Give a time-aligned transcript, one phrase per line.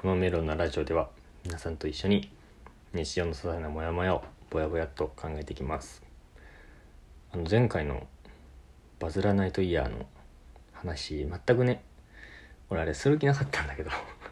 [0.00, 1.10] このメロンなラジオでは
[1.44, 2.30] 皆さんと一緒に
[2.94, 6.02] 日常の些細なモヤモヤをぼやぼやと考えていきます。
[7.34, 8.06] あの前回の
[8.98, 10.06] バズらないとイヤーの
[10.72, 11.82] 話全くね
[12.70, 13.90] 俺あれする気なかったんだけど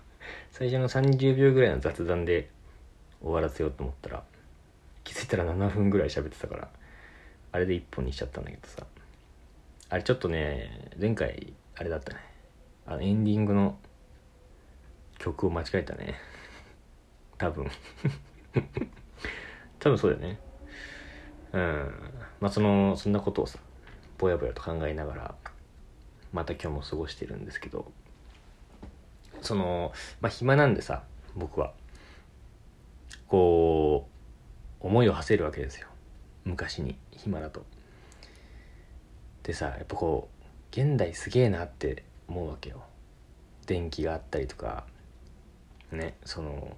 [0.53, 2.49] 最初の30秒ぐらいの雑談で
[3.21, 4.25] 終わらせようと思ったら
[5.05, 6.71] 気づいたら7分ぐらい喋ってたから
[7.53, 8.87] あれで1本にしちゃったんだけどさ。
[9.91, 12.21] あれちょっとね前回あれだったね。
[12.87, 13.79] あのエンディングの
[15.19, 16.15] 曲を間違えたね。
[17.37, 17.71] 多分。
[19.79, 20.41] 多分そうだよね。
[21.53, 21.93] うん。
[22.41, 23.59] まあそのそんなことをさ
[24.19, 25.35] ぼやぼやと考えながら
[26.33, 27.91] また今日も過ごしてるんですけど。
[29.41, 31.05] そのまあ暇なんでさ
[31.37, 31.73] 僕は。
[33.29, 34.09] こ
[34.81, 35.89] う思いを馳せるわけですよ。
[36.45, 37.65] 昔に暇だと。
[39.43, 40.39] でさやっぱこう
[40.71, 42.83] 現代すげえなって思うわけよ。
[43.67, 44.87] 電気があったりとか。
[45.97, 46.77] ねその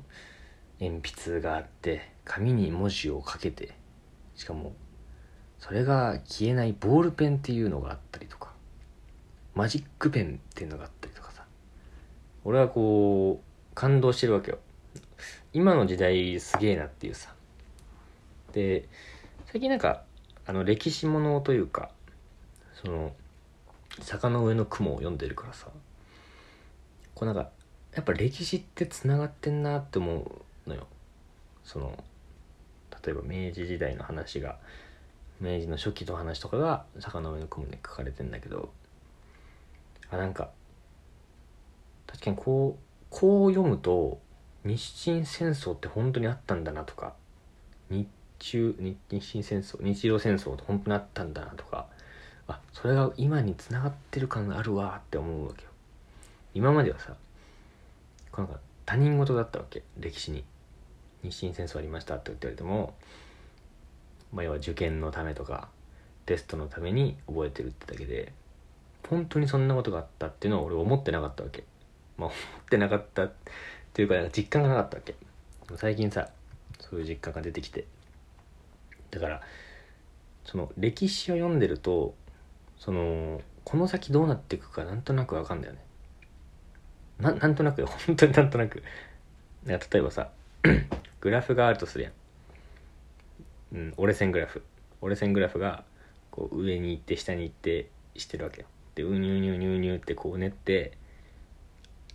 [0.80, 3.74] 鉛筆があって紙に文字を書けて
[4.34, 4.72] しかも
[5.58, 8.52] それが消えないボールペンっていうのがあったりとか
[9.54, 11.44] マジックペンっていうのがあったりとかさ
[12.44, 14.58] 俺はこう感動してるわけよ。
[15.52, 17.34] 今の時代すげえなっていうさ。
[18.52, 18.88] で
[19.46, 20.02] 最近なんか
[20.46, 21.90] あの歴史ものというか
[22.82, 23.12] その
[24.00, 25.66] 坂の上の雲を読んでるからさ
[27.14, 27.50] こうなんか
[28.00, 30.26] やっぱ歴史ってつながってんなって思
[30.66, 30.86] うのよ。
[31.64, 32.02] その
[33.04, 34.56] 例えば明治時代の話が
[35.38, 38.70] 明治の初期の話とかが坂の上の雲で書かれてんだけど
[40.10, 40.48] あなんか
[42.06, 44.18] 確かにこうこう読むと
[44.64, 47.12] 日清戦争って本当にあったんだなとか
[47.90, 51.86] 日中日清戦争日露戦争って本当にあったんだなとか
[52.48, 55.70] あそれが今につながってる感があるわって思うわけよ。
[56.54, 57.14] 今まではさ
[58.36, 59.82] なんか他人事だったわけ。
[59.98, 60.44] 歴史に
[61.22, 62.94] 日清戦争ありましたって言われても、
[64.32, 65.68] まあ、要は受験のためとか
[66.26, 68.32] テストのために覚えてるってだけで
[69.08, 71.64] 本当にそんなことがあったっていうのは俺思ってなかったわけ。
[72.16, 73.32] まあ思ってなかったっ
[73.92, 75.14] ていうか実感がなかったわけ。
[75.76, 76.30] 最近さ
[76.78, 77.86] そういう実感が出てきて。
[79.10, 79.42] だから
[80.44, 82.14] その歴史を読んでると
[82.78, 85.80] そのこの先どうなっていくかなんとなくわかんだよね。
[87.20, 88.82] ななんとなく 本当になんとなく。
[89.66, 90.30] 例えばさ
[91.20, 94.62] グラフがあるとするやん、うん、折れ線グラフ。
[95.02, 95.84] 折れ線グラフが
[96.30, 98.66] こう上に行って下に行ってしてるわけよ。
[98.94, 100.92] でうにゅうにゅうにゅうにゅうってこううねって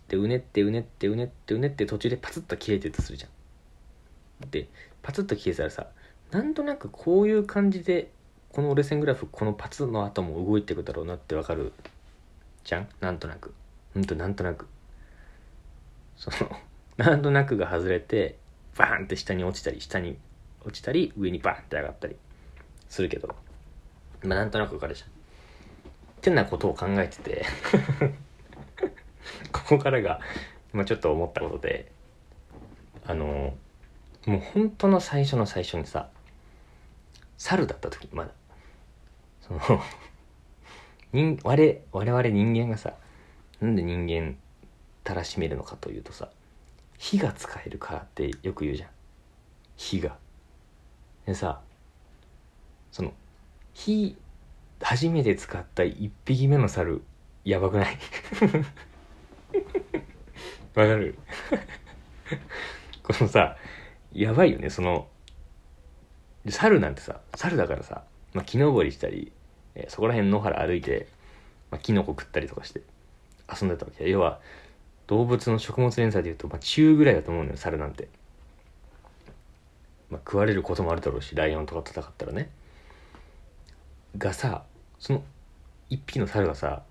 [0.08, 3.28] でうねってうねってうねってうねって途中でパツッと切れてるとするじゃ
[4.46, 4.50] ん。
[4.50, 4.68] で
[5.02, 5.88] パツッと切れたらさ
[6.30, 8.10] なんとなくこういう感じで
[8.50, 11.72] この折れ線グラフこのパツの後も動いていくだろうなってわかる
[12.64, 12.88] じゃん？
[13.00, 13.54] なんとなく。
[13.94, 14.66] ほんとなんとなく。
[16.16, 16.50] その
[16.96, 18.38] なんとなくが外れて
[18.76, 20.18] バーンって下に落ちたり下に
[20.64, 22.16] 落ちたり上にバーンって上がったり
[22.88, 23.34] するけど。
[24.22, 25.08] まあなんとなくわかるじゃん。
[25.08, 25.12] っ
[26.20, 27.44] てなことを考えてて。
[29.52, 30.20] ここからが
[30.72, 31.92] 今ちょっと思ったことで。
[33.08, 33.56] あの
[34.26, 36.08] もう本当の最初の最初にさ
[37.38, 38.32] 猿だった時まだ。
[39.40, 39.60] その
[41.12, 42.94] 人我我々人間がさ
[43.60, 44.36] なんで人間
[45.06, 46.28] たらしめるのかというとさ
[46.98, 48.88] 火が使えるからってよく言うじゃん。
[49.76, 50.16] 火が。
[51.26, 51.60] でさ
[52.90, 53.12] その
[53.74, 54.16] 火
[54.80, 57.02] 初めて使った1匹目の猿
[57.44, 57.96] やばくない？
[60.74, 61.16] わかる？
[63.02, 63.56] このさ
[64.12, 64.70] やばいよね。
[64.70, 65.08] その
[66.48, 68.02] 猿なんてさ猿だからさ、
[68.34, 69.32] まあ、木登りしたり、
[69.74, 71.08] えー、そこら辺野原歩いて、
[71.70, 72.82] まあ、キノコ食ったりとかして
[73.60, 74.08] 遊んでたわけ。
[74.08, 74.40] 要は
[75.06, 78.08] 動物の食物連鎖でいうと、まあ、中ぐらいだと思うのよ猿なんて、
[80.10, 82.50] まあ、食われることもあるだろうしライオンとか戦ったらね。
[84.18, 84.64] がさ
[84.98, 85.22] その
[85.90, 86.82] 一匹の猿がさ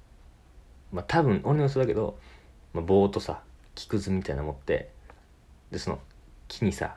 [0.91, 2.17] まあ多分俺の予想だけど、
[2.73, 3.41] まあ、棒とさ
[3.73, 4.89] 木くずみたいなの持って
[5.71, 5.99] でその
[6.47, 6.95] 木にさ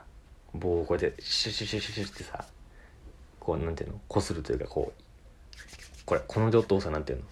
[0.53, 2.45] 棒をこうやってシュシュシュシュシュってさ
[3.39, 5.03] こうなんていうのこするというかこう
[6.05, 7.25] これこの動作なんていうの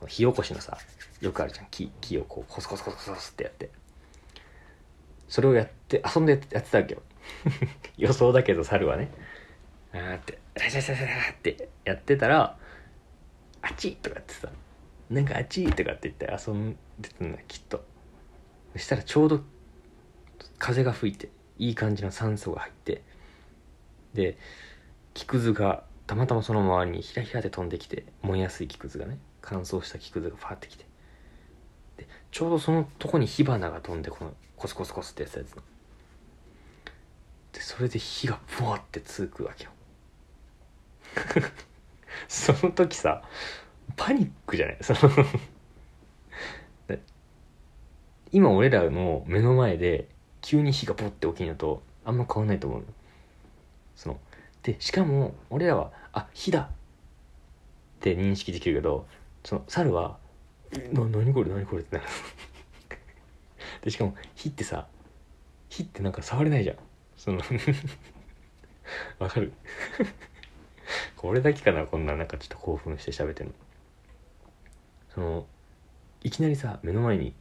[0.00, 0.78] この火起こしのさ
[1.20, 1.66] よくあるじゃん。
[1.70, 3.70] 木木をこうコスコスコスコスってやって。
[5.28, 7.02] それをやって遊んでやってたわけよ。
[7.98, 9.10] 予想だけど猿はね。
[9.92, 12.56] あーって「ラシャシャシャシャ」ってやってたら
[13.60, 14.48] 「あっち!」とかってさ
[15.10, 17.84] なんかあっちとかって言って遊んでたんだきっと。
[18.72, 19.42] そしたらちょうど
[20.58, 23.02] 風が吹いていい感じの酸素が入って
[24.14, 24.38] で
[25.12, 29.18] 木くずがたまたまその周りにひらひらで飛んできて燃えやすい木くずがね。
[29.42, 30.84] 乾燥した木くずがファーってきて。
[31.96, 35.54] でちょうどそのとこに火花が飛んでこのコスコスコスってやつやつ
[37.52, 39.70] でそれで火がブワってつくわけよ。
[42.28, 43.22] その時さ
[43.96, 44.76] パニックじゃない？
[44.82, 45.00] その
[48.32, 50.08] 今俺らの目の前で
[50.40, 52.84] 急に火がポッて起きるのとあんま変わんないと思う
[53.96, 54.20] その
[54.62, 56.68] でしかも俺らはあ火だっ
[58.00, 59.06] て認識できるけど
[59.44, 60.18] その猿は
[60.92, 62.08] 「な何これ何これ」ってなる。
[63.82, 64.86] でしかも火ってさ
[65.68, 66.76] 火ってなんか触れないじゃん。
[67.16, 67.40] その
[69.18, 69.52] わかる？
[71.16, 73.52] これだけかなこんななんかちょっと興奮して喋ってんの。
[75.14, 75.46] その
[76.22, 77.34] いきなりさ目の前に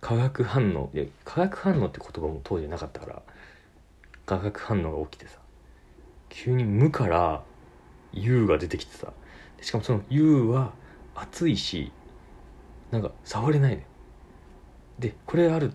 [0.00, 3.22] 化学反応いや化学反応って言葉も当時なかったから
[4.26, 5.38] 化学反応が起きてさ
[6.28, 7.42] 急に無から
[8.12, 9.12] 有が出てきてさ。
[9.60, 10.72] しかもその有は
[11.14, 11.92] 熱いし
[12.90, 13.86] なんか触れないのよ。
[14.98, 15.72] でこれある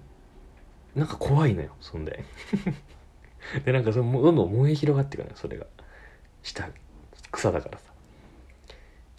[0.95, 2.23] なんか怖いのよそんで。
[3.63, 5.65] でなんかそのどんどん燃え広がっていくのよそれが。
[6.43, 6.69] 下
[7.31, 7.91] 草だからさ。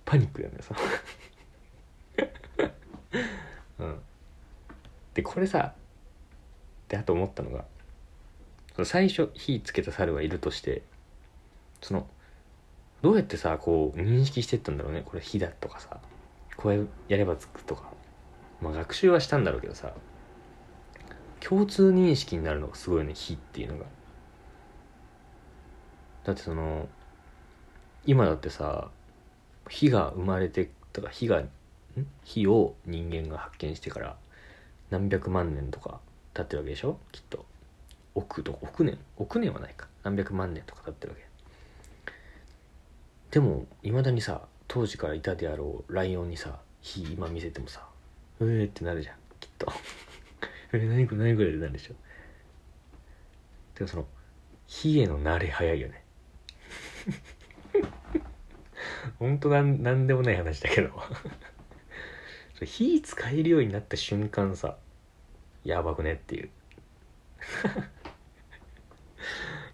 [0.04, 0.74] パニックだよねさ
[3.80, 4.00] うん。
[5.14, 5.74] でこれさ
[6.88, 7.64] であと思ったのが
[8.84, 10.82] 最初火つけた猿はいるとして
[11.80, 12.06] その
[13.06, 15.02] どうやってさこう認識してったんだろうね。
[15.04, 16.00] これ火だとかさ。
[16.56, 17.84] これやればつくとか。
[18.60, 19.92] まあ学習はしたんだろうけどさ。
[21.38, 23.84] 共通認識になるのがすごいね火っていうのが。
[26.24, 26.88] だってその
[28.06, 28.88] 今だってさ
[29.68, 31.48] 火が生まれてとか火がん？
[32.24, 34.16] 火を人間が発見してから
[34.90, 36.00] 何百万年とか
[36.34, 36.98] 経ってるわけでしょ？
[37.12, 37.46] きっと。
[38.16, 38.98] 億と億年？
[39.16, 39.86] 億年はないか。
[40.02, 41.25] 何百万年とか経ってるわけ。
[43.36, 47.86] でもいまだにさ当時からいたであろうライオンにさ火今見せてもさ
[48.40, 49.70] 「うえ」ってなるじゃんきっと。
[50.72, 51.94] え、何これ何これってなるでしょ。
[53.74, 54.06] でもその
[54.66, 56.02] 火への慣れ早いよね。
[59.20, 60.90] ほんとなんなんでもない話だけど。
[62.64, 64.78] 火使えるようになった瞬間さ
[65.62, 66.50] やばくねっていう。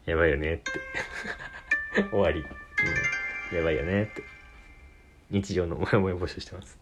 [0.06, 0.72] やばいよねって。
[2.10, 3.21] 終わり、うん、
[3.56, 4.24] やばいよねって。
[5.30, 6.81] 日常のモヤモヤ募集してます。